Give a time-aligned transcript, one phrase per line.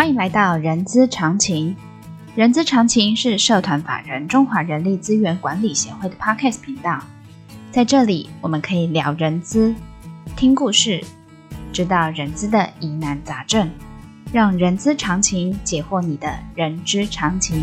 [0.00, 1.76] 欢迎来到人资常情。
[2.34, 7.02] 人资常情是社团法人中华人力资源管理协会的 Podcast 频道，
[7.70, 9.74] 在这里我们可以聊人资，
[10.36, 11.04] 听故事，
[11.70, 13.70] 知道人资的疑难杂症，
[14.32, 17.62] 让人资常情解惑你的人之常情。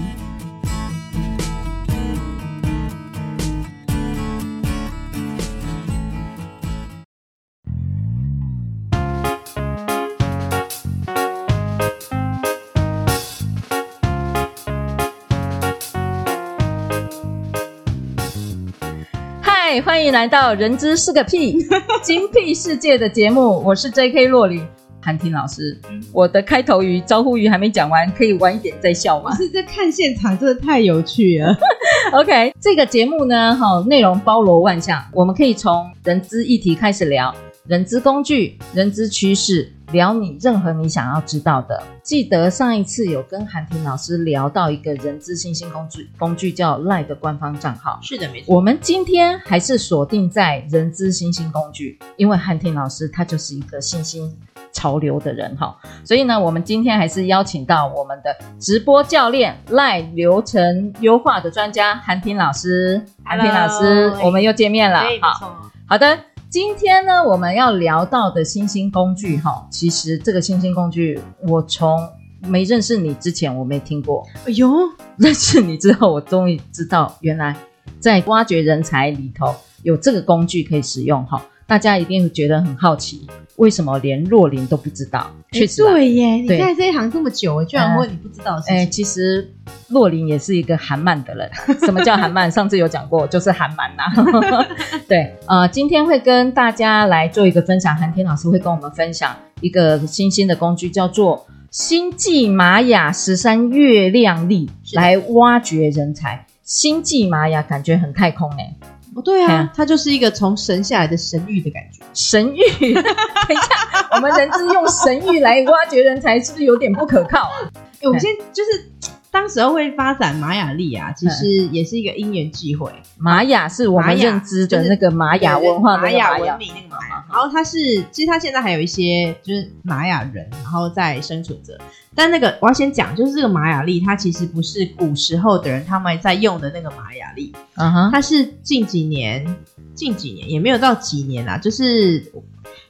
[19.83, 21.57] 欢迎来到人资是个屁
[22.01, 24.25] 精辟世界的节目，我是 J.K.
[24.27, 24.65] 洛琳，
[25.01, 25.77] 韩婷老师。
[26.13, 29.35] 我的开头语、招呼语还没讲完，可以晚一点再笑吗？
[29.35, 31.53] 是在看现场，真的太有趣了。
[32.13, 37.35] OK，这个节目呢，哈，内容包罗万象，我们可以从人资议题开始聊，
[37.67, 39.69] 人资工具、人资趋势。
[39.91, 41.81] 聊你任何你想要知道的。
[42.03, 47.99] 记得上一次有跟韩婷老师聊到一个人资新兴工具，工具叫 LINE 的官方账号。
[48.01, 48.55] 是的，没错。
[48.55, 54.35] 我们今天还是锁定在人资新兴工具，因为韩婷老师他就是一个新兴
[54.71, 63.01] 潮流的人哈，所以呢，我们今天还是邀请到我们的直播教练 LINE 流程优化的专家韩婷老师。
[63.23, 65.01] 韩婷老师，我们又见面了。
[65.21, 66.17] 好，好的。
[66.49, 71.99] 今天呢，我们要聊到的新兴工具，哈，其实这个新兴工具，我从
[72.47, 74.25] 没认识你之前，我没听过。
[74.45, 74.71] 哎呦，
[75.17, 77.53] 认识你之后，我终于知道，原来
[77.99, 79.53] 在挖掘人才里头
[79.83, 81.45] 有这个工具可以使用，哈。
[81.67, 85.29] 大家一定会觉得很好奇，为什么连若琳都不知道？
[85.51, 88.75] 确实、啊，对耶，你在这一行这么久，居然问你不知道的事情。
[88.75, 89.51] 哎、呃，其实
[89.89, 91.51] 若琳也是一个韩漫的人。
[91.83, 92.49] 什么叫韩漫？
[92.49, 94.65] 上次有讲过，就是韩漫呐。
[95.09, 97.93] 对，呃，今天会跟大家来做一个分享。
[97.95, 106.45] 韩天老师会跟我们分享一个新兴的工具，叫做星际玛雅十三月亮历，来挖掘人才。
[106.63, 108.73] 星际玛雅感觉很太空哎。
[109.17, 112.03] 哦，对啊，嗯、它就是一个从神下来的神谕的感觉。
[112.13, 117.55] 神谕， 等一下，我们人是用神谕来挖掘人才，是不是有点不可靠啊？
[118.03, 118.91] 我们先就是。
[119.29, 122.89] 当时候会发展玛雅历啊，其实也是一个因缘际会。
[123.17, 127.16] 玛雅是我们认知的那个玛雅文化，玛雅文明那个玛雅。
[127.29, 127.77] 然后他是，
[128.11, 131.77] 其实他现在还有一些就是玛雅人，然后在生存着。
[132.15, 137.53] 但那个我要先讲，就是这个玛雅历，它其实不是古时候的人他们在用的那个玛雅历。
[137.75, 139.55] 嗯哼，它是近几年，
[139.93, 142.31] 近几年也没有到几年啦，就是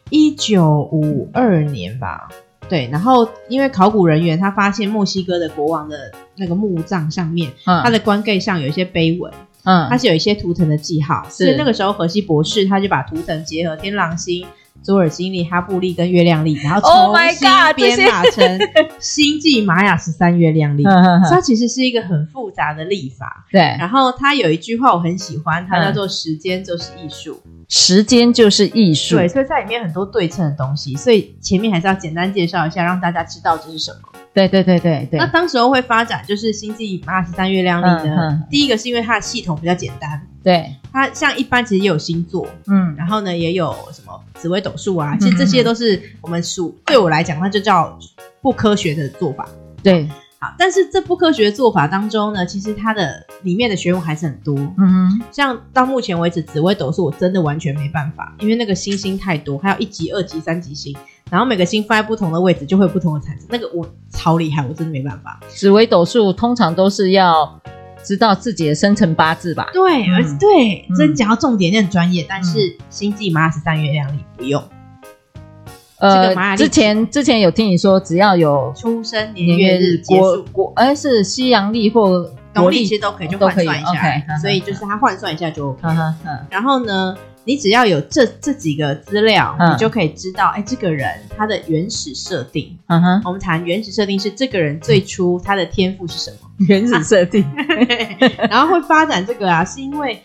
[0.09, 2.29] 一九五二年吧。
[2.69, 9.33] 对，然后因为考古人员他发现墨西哥的国王的那个墓葬上面，嗯，他的棺盖上有一些碑文，
[9.67, 11.43] 嗯，它是有一些图腾的记号，是。
[11.43, 14.47] 所以那个时候荷西博士他就把图腾结合天狼星、
[14.81, 18.59] 左耳金历、哈布利跟月亮历，然后重新编码成
[18.99, 20.83] 星际玛雅十三月亮历，
[21.29, 23.45] 它其实是一个很复杂的历法。
[23.51, 27.39] 对，然后他有一句话我很喜欢，它叫做“时间就是艺术”。
[27.69, 34.16] 时间就是艺术，对，所以在里面很多对称的东西，所以前面还是要简单介绍一下，让大家知道这是什么。
[34.45, 35.19] 对对对对对。
[35.19, 47.97] 那当时候会发展就是星际玛雅十三月亮历的，嗯、第一个是因为它的系统比较简单，对，它像一般其实也有星座，嗯，然后呢也有什么紫微斗数啊，其实这些都是我们属对我来讲，它就叫
[48.41, 49.49] 不科学的做法，
[49.81, 50.07] 对。
[50.39, 54.55] 好，但是这不科学的做法当中呢，其实它的里面的学问还是很多。
[54.77, 60.95] 嗯哼，像到目前为止，紫微斗数我真的完全没办法，因为那个星星太多，还有一级、二级、三级星，
[61.29, 63.47] 然后每个星放在不同的位置，就会有不同的产生。
[63.49, 65.39] 那个我超厉害，我真的没办法。
[65.47, 67.59] 紫微斗数通常都是要
[68.03, 69.69] 知道自己的生辰八字吧？
[69.73, 72.25] 对，而、嗯、对，真讲到重点，你很专业。
[72.27, 74.63] 但是星际玛雅十三月亮历不用。
[75.99, 85.87] 呃，之前之前有听你说，只要有出生年月日国国，哎，是西洋历或农历，其实都可以就换算一下，okay, 所以就是他换算一下就 OK。
[86.49, 92.77] 然后呢，你只要有这这几个资料，你就可以知道，哎，这个人他的原始设定。
[92.87, 96.49] 嗯哼，我们谈原始设定是这个人最初他的天赋是什么？
[96.67, 97.45] 原始设定，
[98.49, 100.21] 然后会发展这个啊，是因为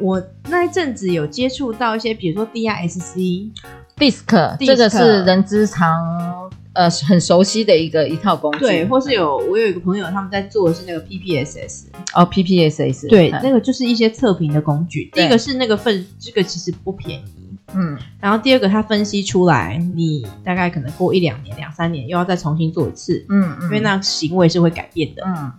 [0.00, 3.50] 我那一阵子有接触到一些，比如说 DISC。
[3.98, 6.41] DISC 这个是人之常
[6.74, 11.84] 呃很熟悉的一个一套工具，对，或是有我有一个朋友他们在做的是那个 PPSS
[12.14, 15.10] 哦，PPSS 对，嗯、那个就是一些测评的工具。
[15.12, 25.52] 第一个是那个份，这个其实不便宜，嗯，然后第二个他分析出来，你大概可能过一两年、两三年又要再重新做一次，嗯嗯，因为那行为是会改变的，嗯。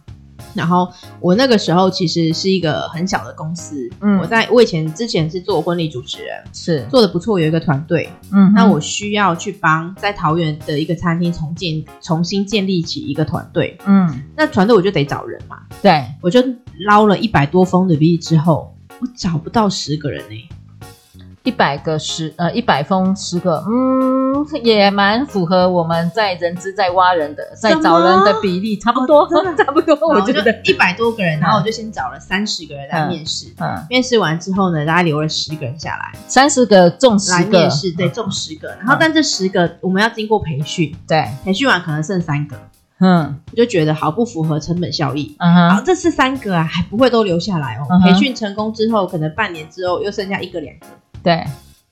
[0.53, 0.87] 然后
[1.19, 16.41] 我那个时候其实是一个很小的公司，嗯，我在我以前之前是做婚礼主持人，是做的不错，有一个团队，嗯，那我需要去帮在桃园的一个餐厅重建、重新建立起一个团队，嗯，那团队我就得找人嘛，对，我就
[16.85, 20.49] 捞了一百多封的履历之后，我找不到十个人呢、欸。
[21.43, 24.12] 一百个十呃一百封十个，嗯，
[24.63, 29.97] 也蛮符合我们在人资在挖人的在找人的比例，差不多，哦、 差不多。
[30.07, 33.47] 我觉得一百多个人，然后我就先找了三十个人来面试。
[33.57, 38.69] 嗯，嗯面试完之后呢，大概留了十个人下来，三十个中十个来面试，对，中十个。
[38.79, 42.57] 然后但这十个我们要经过培训，对，培训完可能剩三个。
[42.99, 45.35] 嗯，我就觉得好不符合成本效益。
[45.39, 47.87] 嗯哼，好，这次三个啊，还不会都留下来哦。
[47.89, 50.85] 嗯、培训成功之后，可能半年之后又剩下一个两个。
[51.21, 51.43] 对，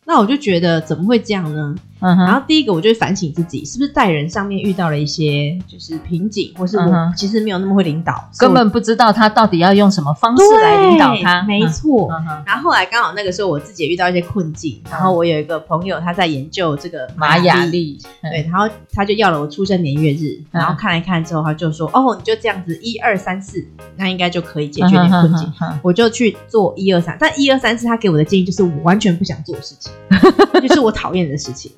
[0.05, 1.75] 那我就觉得怎么会这样呢？
[2.01, 11.43] 嗯哼，然后第一个我就反省自己，是不是在人上面遇到了一些就是瓶颈，或是我其实没有那么会领导，根本不知道他到底要用什么方式来领导他。
[11.43, 12.09] 没错。
[12.45, 23.63] 然后后来刚好那个时候我自己也遇到一些困境，然后我有一个朋友他在研究这个玛雅历，对，然后他就要了我出生年月日，然后看来看之后他就说，哦，你就这样子一二三四，
[23.95, 25.53] 那应该就可以解决点困境。
[25.83, 29.91] 我就去做一二三，但一二三四他给我的建议就是我完全不想做的事情，
[30.67, 31.71] 就是我讨厌的事情。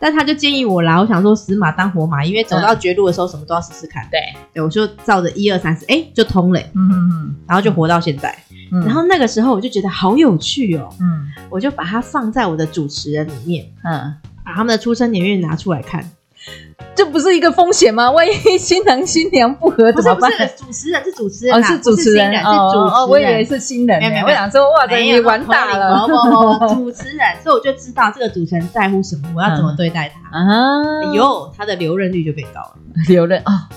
[0.00, 4.02] 但他就建议我啦，我想说死马当活马，因为走到绝路的时候，什么都要试试看。
[4.10, 4.18] 对，
[4.54, 6.60] 对，我就照着一二三四，哎，就通了。
[6.74, 8.34] 嗯嗯嗯，然后就活到现在。
[8.72, 10.88] 嗯，然后那个时候我就觉得好有趣哦。
[11.00, 16.08] 嗯，我就把它放在我的主持人里面，嗯，把他们的出生年月拿出来看。
[16.94, 18.10] 这不是一个风险吗？
[18.10, 20.30] 万一新郎新娘不合怎么办？
[20.30, 23.08] 不是主持人，是主持人，是主持人，是主持人。
[23.08, 26.06] 我以为是新人，没有，我想说哇，你完大了。
[26.74, 30.38] 主持人，所以我就知道这个主持人在乎什么，我要怎么对待他。
[30.38, 32.74] 啊，哎呦，他的留任率就变高了。
[33.08, 33.68] 留任啊，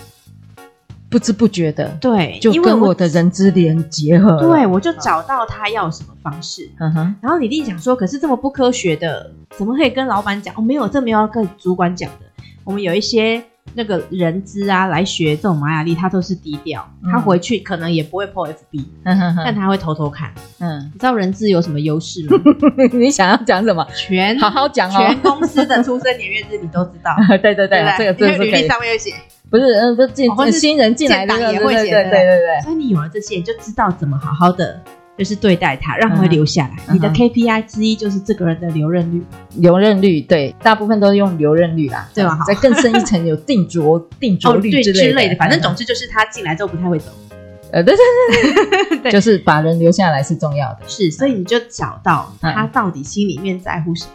[1.09, 4.39] 不知不觉的，对，就跟我的人之连结合。
[4.39, 6.69] 对，我就找到他要什么方式。
[6.80, 10.54] 嗯哼，然后你一定想说，可是这么不科学的，怎么可以跟老板讲？
[10.57, 12.25] 哦，没有，这没有要跟主管讲的。
[12.63, 13.44] 我们有一些
[13.75, 20.33] 那个人资啊，来学这种玛雅历，他都是低调，嗯、他回去可能也不会 po FB，嗯、哼哼但他会偷偷看。
[20.60, 22.38] 嗯，你知道人资有什么优势吗？
[22.94, 23.86] 你想要讲什么？
[23.95, 24.98] 全好好讲哦。
[24.98, 27.15] 全公司的出生年月日你都知道。
[27.30, 29.13] 对 对对，对对这个履历上面有写。
[29.50, 31.92] 不是，嗯，这进新人进来的也会写。
[31.92, 32.62] 对对对对。
[32.63, 34.81] 所以你有了这些，你就知道怎么好好的。
[35.18, 36.75] 就是对待他，让他会留下来。
[36.88, 39.24] 嗯、你的 KPI 之一就是这个人的留任率。
[39.57, 42.39] 留任率，对，大部分都是用留任率啦，对吧？
[42.48, 45.12] 再更深一层，有定着、定着率之类的。
[45.12, 47.12] 哦、类的反正总之就是他进来之后不太会走。
[47.71, 50.80] 呃，对对对 对，就是把人留下来是重要的。
[50.88, 54.12] 是，所以你就找到他到底心里面在乎什么，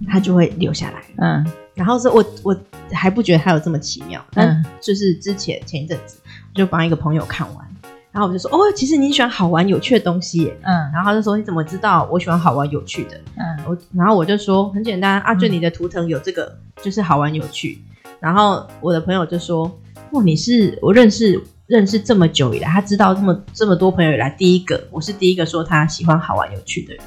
[0.00, 1.02] 嗯、他就会留下来。
[1.18, 2.56] 嗯，然后是我我
[2.92, 6.18] 还不觉得他有这么奇妙，但就是之前前一阵子，
[6.52, 7.66] 我就帮一个朋友看完。
[8.12, 13.16] 然后我就说，哦，其实你喜欢好玩有趣的东西耶，嗯，然后他就说，你怎么知道我喜欢好玩有趣的？
[13.36, 17.82] 嗯，我然后我就说很简单啊，就你的图腾有这个，嗯、就是好玩有趣。
[18.20, 19.64] 然后我的朋友就说，
[20.10, 27.02] 哇，你是我认识认识这么久以来，他知道这么这么多朋友以来第一个，我是第一个说他喜欢好玩有趣的人。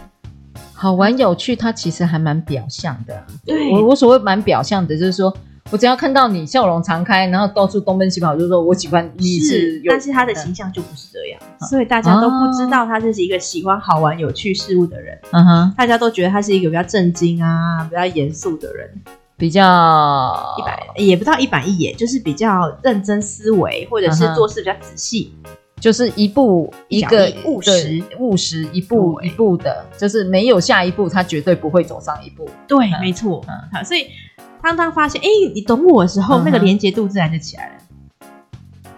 [0.74, 3.24] 好玩有趣，他其实还蛮表象的。
[3.46, 5.31] 对，我我所谓蛮表象的，就是说。
[5.71, 15.19] 我只要看到你笑容常开，然后到处东奔西跑，就是说我喜欢你是，是，但是他的形象就不是这样，嗯、所以大家都不知道他就是一个喜欢好玩有趣事物的人。
[15.31, 18.88] 嗯哼，大家都觉得他是一个比较正经啊、比较严肃的人，
[19.38, 25.34] 比较一百也不到一板一眼，就是比较认真思维，或者是做事比较仔细，
[25.79, 28.03] 就是一步一个务实。
[28.19, 32.48] 务实，一步一步的，就是没有下一步，他绝对不会走上一步。
[32.67, 33.43] 对，嗯、没错。
[33.48, 34.05] 嗯，好，所以。
[34.65, 37.74] 当当发现，哎，你懂我的时候，那个连接度自然就起来了。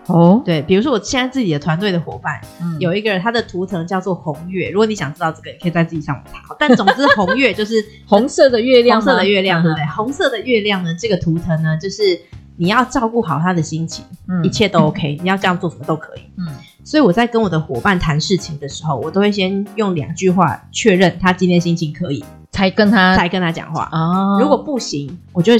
[0.05, 2.39] 哦，对，比如说我现在自己的团队的伙伴，
[2.79, 4.69] 有一个人，他的图腾叫做红月。
[4.69, 6.55] 如果你想知道这个，你可以在自己上网查。
[6.57, 9.85] 但总之，红月 就是红色的月亮，红色的月亮，对不对？
[9.87, 12.17] 红色的月亮呢，这个图腾呢，就是
[12.55, 14.05] 你要照顾好他的心情，
[14.45, 16.21] 一切都 OK，你要这样做什么都可以。
[16.37, 16.47] 嗯，
[16.85, 22.23] 所以我在跟我的伙伴谈事情的时候，我都会先用两句话确认他今天心情可以。
[22.57, 25.53] 才跟他才跟他讲话哦，如果不行，我就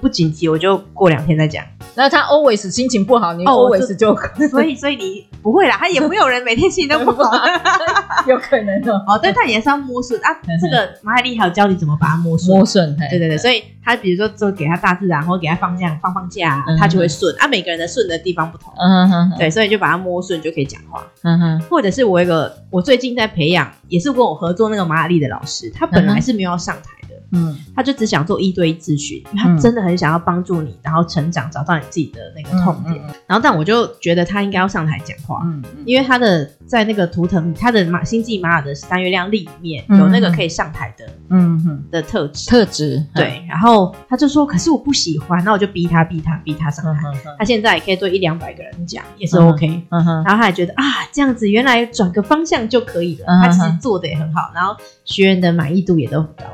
[0.00, 1.64] 不紧急，我就过两天再讲。
[1.94, 4.16] 那他 always 心情不好，你 always 就
[4.48, 7.30] 所以所以你不会啦，他也没有人每天心情都不好，
[8.26, 9.00] 有可能哦。
[9.06, 10.34] 哦，但他也是要摸顺啊。
[10.60, 12.96] 这个马海丽还有教你怎么把它摸顺，摸顺。
[13.10, 17.46] 对对对，所以他比如说就给他大自然，或给他放假放放假，他就会顺啊。
[17.46, 21.60] 每个人的顺的地方不同，嗯哼，对，所以就把它摸顺就可以讲话，嗯哼。
[21.68, 32.96] 或者是我一个我最近在培养，也是跟我合作那个马雅丽的老师，他本来是没有要上台的，嗯，他就只想做一对一咨询，他真的很想要帮助你，然后成长，找到你自己的那个痛点。
[33.26, 42.50] 然后，但我就觉得他应该要上台讲话，嗯，因为他的在那个图腾，他的马星际玛雅的三月亮历里面有那个可以上台的，嗯哼的特质。
[42.50, 43.04] 特质。
[43.14, 47.02] 对，然后他就说，可是我不喜欢，那我就逼他逼他逼他上台。
[47.38, 49.82] 他现在也可以对一两百个人讲，也是 OK。
[49.88, 53.26] 然后他还觉得啊，这样子原来转个方向就可以了。
[53.26, 54.76] 他其实做的也很好，然后
[55.12, 56.44] 学员的满意度也都很高。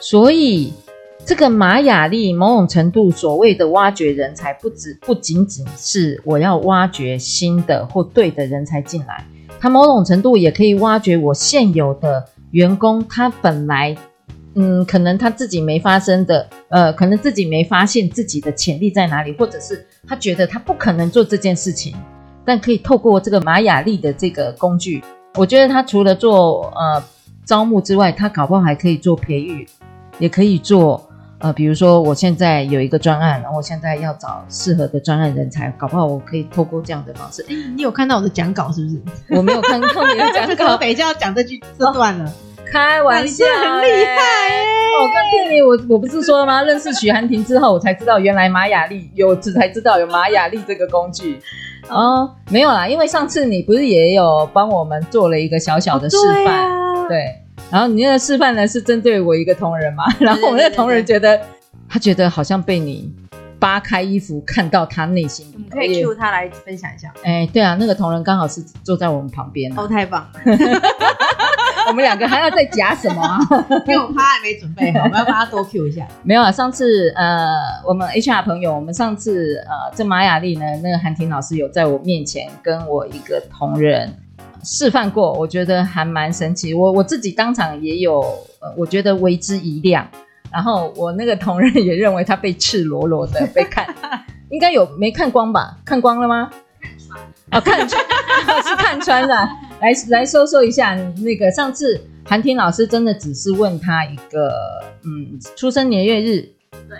[0.00, 0.72] 所以，
[1.24, 9.24] 这个玛雅丽某种程度所谓的挖掘人才，不止不仅仅是我要挖掘新的或对的人才进来，
[9.60, 13.96] 它某种程度也可以挖掘我现有的员工，他本来
[14.54, 21.94] 嗯，可能他自己没发生的，呃，可能自己没发现自己的潜力在哪里，或者是他觉得他不可能做这件事情，
[22.44, 25.00] 但可以透过这个玛雅丽的这个工具，
[25.36, 27.00] 我觉得他除了做呃
[27.44, 29.66] 招募之外，他搞不好还可以做培育。
[30.18, 37.42] 也可以做，呃，比如说我现在有一个专案，然后我现在要找适合的专案人才，搞不好我可以透过这样的方式。
[37.48, 39.00] 诶，你有看到我的讲稿是不是？
[39.34, 42.30] 我没有看到你的讲稿，等一下要讲这句这段了。
[42.70, 44.64] 开玩笑，很厉害耶！
[45.00, 46.62] 我跟听你，我我不是说了吗？
[46.62, 51.40] 认识许寒婷之后，我才知道原来玛雅历有，才知道有玛雅历这个工具。
[51.88, 56.70] 哦，没有啦，因为上次你不是也有帮我们做了一个小小的示范，
[57.10, 57.34] 对。
[57.70, 60.04] 然后你那个示范呢，是针对我一个同仁嘛？
[60.20, 61.40] 然后我那个同仁觉得，
[61.88, 63.12] 他觉得好像被你
[63.58, 65.64] 扒开衣服看到他内心你。
[65.64, 67.12] 可以 cue 他来分享一下。
[67.22, 69.70] 哎，对啊，那个同仁刚好是坐在我们旁边。
[69.76, 70.40] 哦，太棒了！
[71.88, 73.38] 我们两个还要再夹什么啊？
[73.86, 76.06] 因为我怕还没准备好，我们要帮他多 cue 一下。
[76.22, 84.12] 没有啊，上次呃，我们 HR 朋友，我们上次呃，这玛雅丽呢，那个韩婷老师有在我面前跟我一个同仁。
[84.64, 86.74] 示范过，我觉得还蛮神奇。
[86.74, 88.20] 我我自己当场也有，
[88.60, 90.08] 呃，我觉得为之一亮。
[90.52, 93.86] 然后我那个同仁也认为他被赤裸裸的被看，
[94.50, 95.78] 应该有没看光吧？
[95.84, 96.50] 看光了吗？
[96.80, 97.20] 看穿，
[97.52, 99.48] 哦，看穿是看穿了。
[99.80, 104.50] 来来说说一下，那个上次韩婷老师真的只是问他一个，
[105.04, 106.48] 嗯，出生年月日，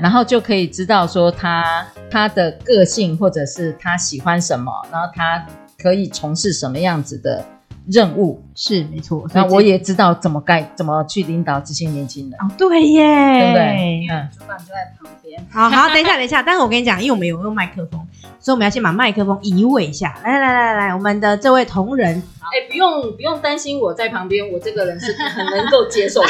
[0.01, 5.45] 然后就可以知道说他他的个性或者是他喜欢什么，然后他。
[5.81, 7.45] 可以从事什么样子的
[7.87, 8.43] 任务？
[8.55, 12.39] 是没错，那我也知道怎么该怎么去领导这些年轻人。
[12.41, 14.07] 哦，对耶，对不对？
[14.11, 15.47] 嗯，主管就在旁边。
[15.51, 16.43] 好好，等一下，等一下。
[16.43, 18.07] 但是我跟你讲，因为我们有用麦克风，
[18.39, 20.15] 所以我们要先把麦克风移位一下。
[20.23, 26.29] 来来来来来，我们的这位同仁，哎，不用不用担心，我在旁边，我这个人是很能够接受的。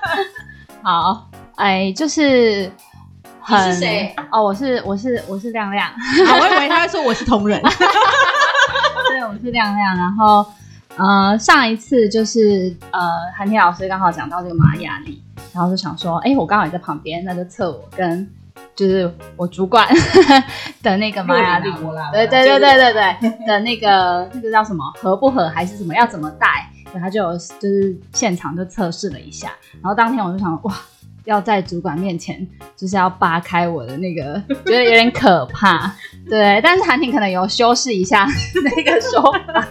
[0.82, 2.70] 好，哎，就是。
[3.50, 4.14] 你是谁？
[4.30, 5.90] 哦，我是我是我是亮亮。
[6.38, 7.58] 我以为他会说我是同仁。
[9.08, 9.96] 对，我是亮亮。
[9.96, 10.46] 然后
[10.96, 13.00] 呃，上一次就是呃，
[13.36, 15.22] 韩天老师刚好讲到这个玛雅历，
[15.52, 18.28] 然后就想说，哎，我刚好也在旁边，那就测我跟
[18.74, 19.86] 就是我主管
[20.82, 21.70] 的那个玛雅历。
[22.12, 26.70] 对对对对对对的那个那个叫什么合不合还是什么要怎么带？
[26.92, 29.50] 对，他就就是现场就测试了一下，
[29.82, 30.74] 然后当天我就想哇。
[31.28, 35.94] 要在主管面前，就是要扒开我的那个，觉得有点可怕，
[36.26, 36.58] 对。
[36.62, 38.26] 但是韩婷可能有修饰一下
[38.64, 39.68] 那个说法，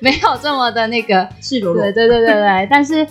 [0.00, 1.82] 没有这么的那个赤裸裸。
[1.82, 2.68] 对对对对对。
[2.70, 3.06] 但是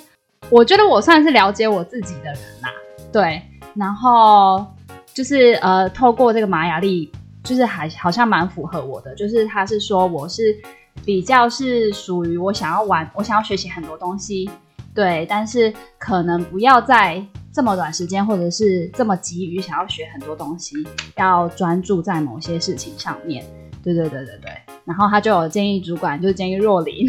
[0.49, 2.69] 我觉得我算是了解我自己的人啦，
[3.11, 3.39] 对。
[3.75, 4.65] 然后
[5.13, 7.11] 就是呃，透过这个玛雅历，
[7.43, 10.57] 就是还好像蛮符合我的，就是他是说我是
[11.05, 14.49] 比较是属于我想要玩，我想要学习很多东西，
[14.93, 15.25] 对。
[15.29, 17.23] 但是可能不要在。
[17.53, 20.73] 这么短时间，或者是这么急于想要学很多东西，
[21.17, 23.43] 要专注在某些事情上面。
[23.83, 24.49] 对对对对对。
[24.85, 27.05] 然后他就有建议主管，就是建议若琳，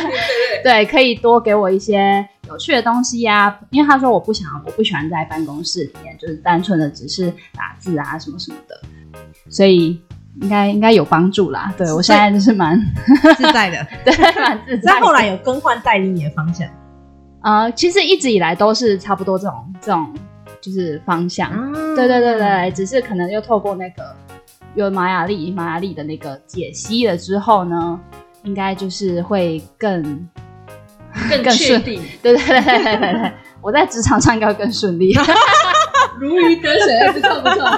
[0.64, 3.60] 对，可以多给我一些有趣的东西呀、啊。
[3.68, 8.80] 因为他说我不想，我不喜欢在办公室里面，就是单纯的只是打字啊什么什么的。
[9.50, 10.00] 所以
[10.40, 11.70] 应该应该有帮助啦。
[11.76, 12.80] 对，我现在就是蛮
[13.36, 14.94] 自在的， 对，蛮自在。
[14.94, 16.66] 那后来有更换代理你的方向。
[17.44, 20.12] 呃，其实一直以来都是差不多这种这种
[20.62, 24.16] 就是方向，嗯、对对对对，只是可能又透过那个
[24.74, 28.00] 有玛雅历玛雅历的那个解析了之后呢，
[28.44, 30.02] 应该就是会更
[31.28, 35.14] 更更顺利， 对对对对对对，我在职场上应该会更顺利。
[36.20, 37.68] 如鱼得水，不错不错。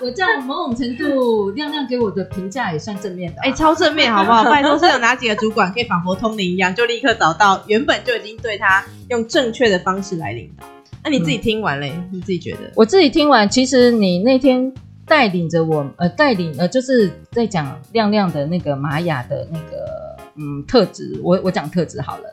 [0.00, 3.44] 我这样某种程度，亮亮给我的评价也算正面的，啊。
[3.44, 4.44] 哎，超正面，好不好？
[4.50, 10.66] 拜托，是有哪几个主管可以仿佛通灵一样，就立刻找到原本就已经对他用正确的方式来领导？
[11.02, 12.70] 那，啊，你自己听完嘞，嗯，你自己觉得？
[12.74, 14.72] 我自己听完，其实你那天
[15.06, 21.18] 带领着我，呃，带领呃，就是在讲亮亮的那个玛雅的那个嗯特质。
[21.22, 22.24] 我我讲特质好了，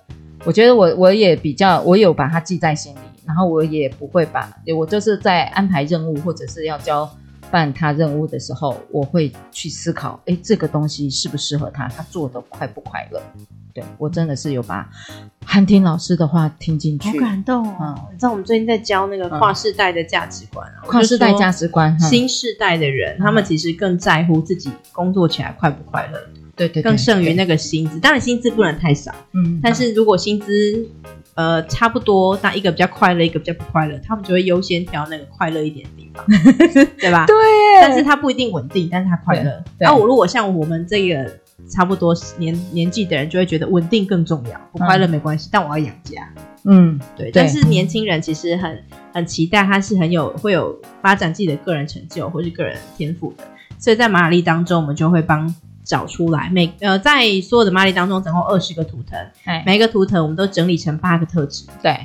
[0.44, 2.98] 我觉得我我也比较，我有把它记在心里。
[3.26, 7.10] 然后我也不会把，我就是在安排任务或者是要交
[7.52, 13.22] 办他任务的时候，我会去思考，哎，这个东西适不适合他，他做的快不快乐？
[13.74, 14.88] 对，我真的是有把
[15.44, 17.96] 涵婷老师的话听进去，好感动哦！
[17.98, 26.20] 嗯、你知道我们最近在教那个跨世代的价值观啊，跨世代价值观，新世代的人、嗯、他们其实更在乎自己工作起来快不快乐，
[26.56, 28.00] 对，对对，更胜于那个薪资。
[28.00, 30.88] 当然薪资不能太少，嗯，但是如果薪资
[31.36, 36.26] 呃差不多，那一个比较快乐，一个比较不快乐，他们就会优先挑那个快乐一点的地方，
[37.00, 37.26] 对吧？
[37.26, 37.36] 对，
[37.82, 39.64] 但是他不一定稳定，但是他快乐。
[39.80, 41.30] 那我、啊、如果像我们这个。
[41.70, 46.28] 差不多年年纪的人就会觉得稳定更重要，不快乐没关系，嗯、但我要养家。
[46.66, 47.32] 嗯，对。
[47.32, 53.46] 对但是年轻人其实很很期待，他是很有会有发展自己的个人成就或是个人天赋的。
[53.78, 61.66] 所以在马雅历当中，我们就会帮找出来每呃在所有的马雅历当中，总共二十个图腾，哎、每一个图腾我们都整理成八个特质。
[61.82, 61.98] 对，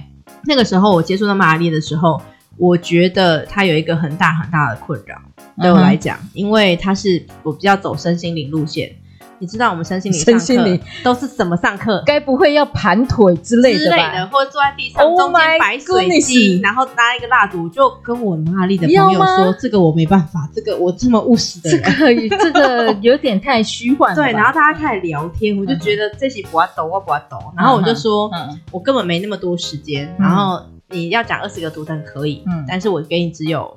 [0.44, 2.20] 那个时候我接触到马雅历的时候，
[2.56, 5.20] 我觉得它有一个很大很大的困扰，
[5.62, 8.94] 对我来讲，嗯、因为它是我比较走身心灵路线。
[9.40, 12.02] 你知道我们身心灵上课都是怎么上课？
[12.04, 13.96] 该不会要盘腿之类的吧？
[13.96, 27.38] 之类的，或者坐在地上，oh、中间摆水晶，然后拿一个蜡烛，就跟我马雅历的朋友说：“吗这个我没办法，这个我这么务实的人，这个 这个有点太虚幻。”对，然后大家开始聊天，我就觉得这些不要抖，我不要抖。
[27.56, 28.30] 然后我就说
[28.72, 33.76] ：“我根本没那么多时间。”然后你要讲二十个图腾可以，嗯，但是我给你只有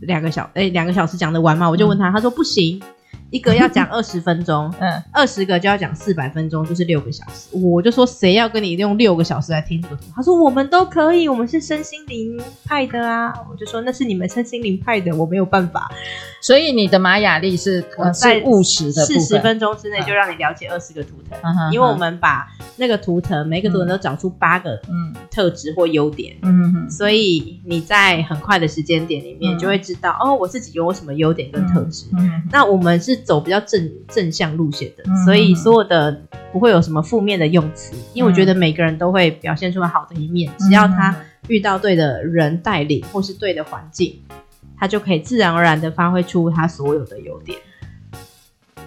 [0.00, 1.68] 两个小哎两个小时讲得完吗？
[1.70, 2.82] 我就问他，他说不行。
[3.30, 7.56] 一个要讲 二十分钟，嗯，二十个就要讲四百分钟，就是六个小时。
[7.56, 10.02] 我就说谁要跟你用六个小时来听这个图？
[10.14, 13.32] 他说我们都可以，我们是身心灵派的啊。
[13.50, 15.90] 我就说那是你们身心灵派的，我没有办法。
[16.42, 32.06] 所以你的玛雅历是我在务实的四十分钟之内就让你了解二十个图腾，嗯、因为我们把那个图腾每个图腾都找出八个嗯特质或优点，嗯哼，所以你在很快的时间点里面就会知道、嗯、哦，我自己有什么优点跟特质。
[32.14, 33.19] 嗯嗯、那我们是。
[33.24, 36.20] 走比较正正向路线的，所以所有的
[36.52, 41.14] 不会有什么负面的用词，因为我觉得每个人都会表现出好的一面，只要他
[41.48, 44.20] 遇到对的人带领或是对的环境，
[44.76, 47.58] 他就可以自然而然的发挥出他所有的优点。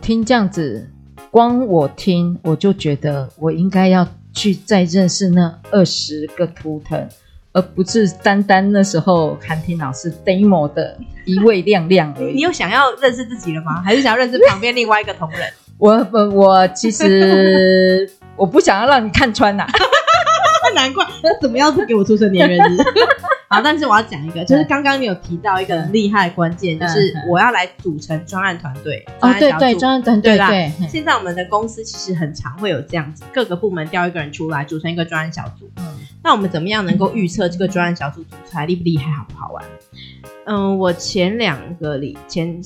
[0.02, 0.90] 听这样子，
[1.32, 7.08] 光我听我就觉得我应该要去再认识那二十个图腾。
[7.54, 12.34] 而不是单单那时候韩婷老师 demo 的一位亮亮而已。
[12.34, 13.82] 你有想要认识自己了吗？
[13.86, 15.42] 还是想要认识旁边另外一个同仁？
[15.78, 19.70] 我我我其实我不想要让你看穿呐、啊。
[20.74, 22.78] 难怪，那怎么样不给我出生年月日？
[23.54, 29.06] 好，但是我要讲一个，就是刚刚你有提到一个很厉害的关键，就是我要来组成专案团队。
[29.22, 30.50] 哦，对对，专案团队啦。
[30.50, 35.70] 对，现在我们的公司其实很常会有这样子，各个部门调一个人出来，组成一个专案小组。
[35.78, 35.86] 嗯，
[36.24, 39.64] 那我们怎么样能够预测这个专案小组组出来厉不厉害，好不好玩？
[40.46, 42.60] 嗯，我前两个礼前。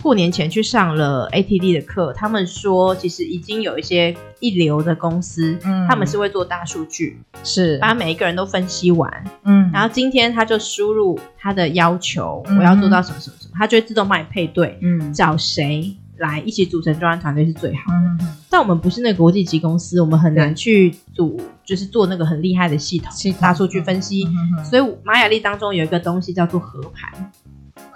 [0.00, 7.78] 过年前去上了 ATD 的课，他们说其实已经有一些一流的公司，嗯，他们是会做大数据，是。
[7.78, 18.24] 把每一个人都分析完，嗯，然后今天他就输入他的要求，嗯、我要做到什么什么什么，他就会自动帮你配对，嗯，找谁来一起组成专案团队是最好的。
[18.24, 23.40] 嗯、但我们不是那个国际级公司，我们很难去组，就是做那个很厉害的系统，系统。
[23.40, 24.26] 大数据分析，
[24.64, 27.30] 所以玛雅历当中有一个东西叫做合盘。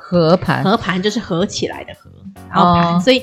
[0.09, 2.09] 合盘，合盘就是合起来的合，
[2.49, 3.21] 然后盘，哦、所以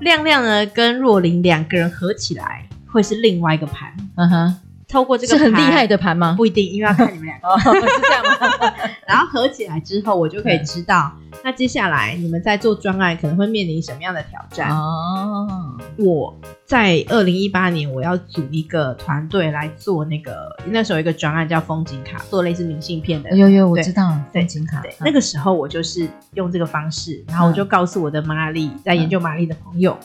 [0.00, 3.96] 亮亮呢跟若琳两个人合起来会是另外一个盘。
[4.16, 4.56] 嗯哼，
[4.88, 6.34] 透过这个是很厉害的盘吗？
[6.36, 7.46] 不一定，因为要看你们两个。
[7.46, 8.72] 哦，是这样吗？
[9.06, 14.76] 然后合起来之后，我就可以知道，嗯、那接下来你们在做专案可能会面临什么样的挑战。
[14.76, 16.36] 哦，我。
[16.66, 23.36] 在二零一八年，我要组一个团队来做那个，那时候有一个专案叫风景卡，做类似明信片的。
[23.36, 24.82] 有有，我知道风景卡。
[24.82, 29.96] 对，那个时候我就是用这个方式，然后我就告诉我的玛雅历，在研究玛丽的朋友，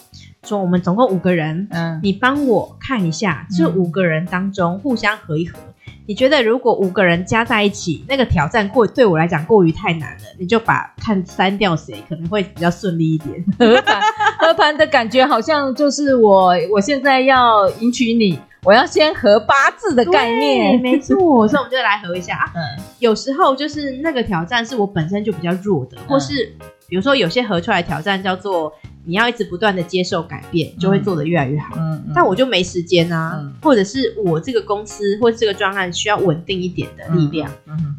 [0.44, 5.58] 说我们总共五个人，嗯，你帮我看一下，这五个人当中互相合一合。
[6.04, 13.44] 你觉得如果五个人加在一起，那个挑战过对我来讲过于太难了，你就把看删掉谁可能会比较顺利一点。
[13.58, 14.00] 合盘
[14.38, 22.52] 合盘的感觉好像就是我我现在要迎娶你，我要先合八字的概念，没错，所以我们就来合一下啊。
[22.54, 26.52] 嗯，有时候就是那个挑战是我本身就比较弱的，或是
[26.88, 28.72] 比如说有些合出来挑战叫做。
[29.04, 31.74] 你要一直不断的接受改变，就会做得越来越好。
[31.76, 37.50] 嗯，嗯，但我就没时间啊，嗯、或者是我这个公司或者这个专案需要稳定一点的力量，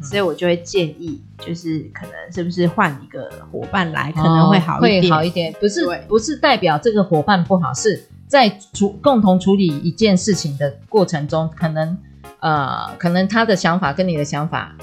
[0.02, 5.52] 所以我就会建议，就是可能是不是换一个伙伴来，可能会好一点，会好一点。
[5.60, 11.96] 不是，不是代表这个伙伴不好，是在处共同处理一件事情的过程中，可能。
[12.40, 14.76] 呃，可能他的想法跟你的想法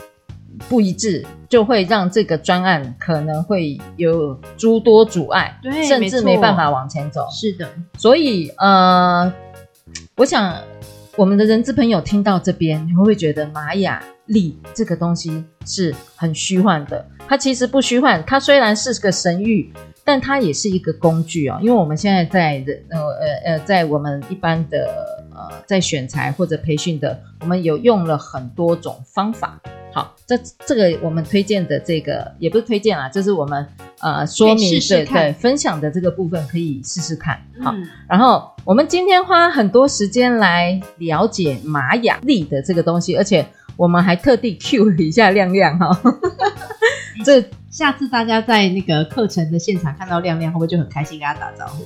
[0.69, 7.27] 不一致，就会让这个专案可能会有诸多阻碍，对，甚至没办法往前走。
[7.31, 9.31] 是的，所以呃，
[10.17, 10.55] 我想
[11.15, 17.05] 我们的人资朋友听到这边，你会不会觉得玛雅历这个东西是很虚幻的？
[17.27, 19.71] 它其实不虚幻，它虽然是个神域。
[20.03, 24.89] 但它也是一个工具哦，因为我们现在在人呃呃呃，在我们一般的
[25.29, 29.61] 呃在选材或者培训的，我们有用了很多种方法。
[30.37, 33.65] 好，这这个我们推荐的这个也不是推荐啦，就是我们
[33.99, 37.39] 呃说明试试对对分享的这个部分可以试试看。
[37.61, 43.45] 好，嗯、然后我们今天花很多时间来了解玛雅历的这个东西，而且
[43.77, 46.01] 我们还特地 cue 了一下亮亮哈。
[47.23, 51.83] 这下次大家在那个课程的现场看到亮亮，会不会就很开心跟他打招呼？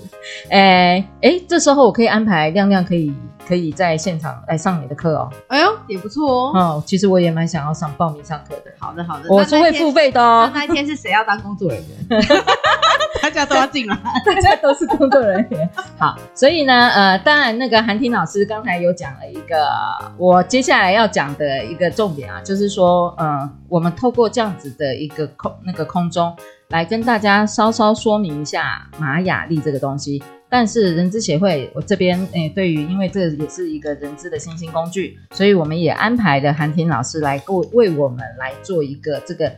[0.49, 3.13] 哎哎，这时候我可以安排亮亮可以
[3.47, 5.29] 可以在现场来上你的课哦。
[5.47, 6.51] 哎呦，也不错哦。
[6.53, 8.71] 哦，其实我也蛮想要上报名上课的。
[8.79, 10.49] 好的好的，我是会付费的哦。
[10.53, 12.21] 那，那一天是谁要当工作人员？
[13.21, 15.69] 大家都要进来，大家都是工作人员。
[15.97, 19.67] 好，所以呢，呃，当然那个韩婷老师刚才有讲了一个，
[20.17, 26.36] 我接下来要讲的一个重点啊，就是说，嗯、呃，我们透过这样子的一个空那个空中
[26.69, 30.23] 来跟大家稍稍说明一下玛雅历这个东西。
[30.58, 39.52] 但是人资协会我这边，诶，对于因为这也是一个人资的新兴工具，所以我们也安排了韩婷老师来为为我们来做一个这个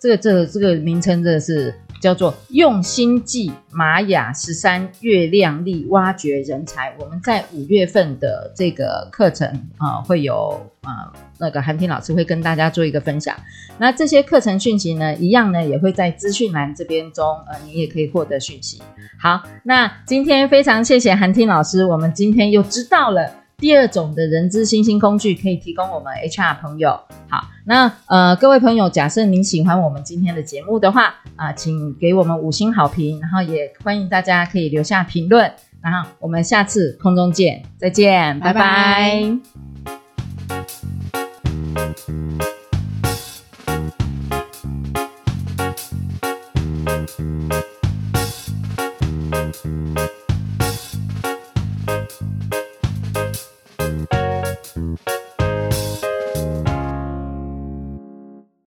[0.00, 1.72] 这个这个这个名称，真的是。
[2.02, 13.36] 叫做用心记玛雅十三月亮历挖掘人才，我们在五月份的这个课程啊、会有啊、那个韩婷老师会跟大家做一个分享。
[13.78, 18.82] 那这些课程讯息呢，一样呢也会在资讯栏这边中，呃，你也可以获得讯息。
[19.20, 23.41] 好，那今天非常谢谢韩婷老师，我们今天又知道了。
[23.62, 26.98] 第二种的人资新兴工具可以提供我们 HR 朋友。
[27.28, 35.48] 好，那呃各位朋友，假设您喜欢我们今天的节目的话啊、请给我们五星好评，然后也欢迎大家可以留下评论，
[35.80, 39.22] 然后我们下次空中见，再见，拜拜。